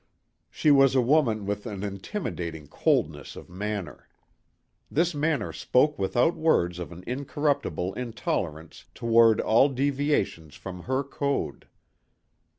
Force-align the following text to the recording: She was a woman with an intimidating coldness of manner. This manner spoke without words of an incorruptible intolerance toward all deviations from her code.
She 0.49 0.71
was 0.71 0.95
a 0.95 0.99
woman 0.99 1.45
with 1.45 1.67
an 1.67 1.83
intimidating 1.83 2.65
coldness 2.65 3.35
of 3.35 3.51
manner. 3.51 4.07
This 4.89 5.13
manner 5.13 5.53
spoke 5.53 5.99
without 5.99 6.33
words 6.35 6.79
of 6.79 6.91
an 6.91 7.03
incorruptible 7.05 7.93
intolerance 7.93 8.85
toward 8.95 9.39
all 9.39 9.69
deviations 9.69 10.55
from 10.55 10.85
her 10.89 11.03
code. 11.03 11.67